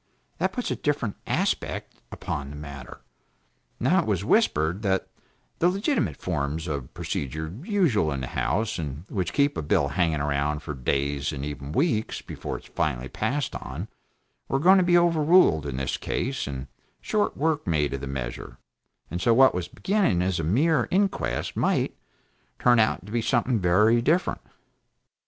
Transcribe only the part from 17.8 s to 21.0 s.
of the measure; and so, what was beginning as a mere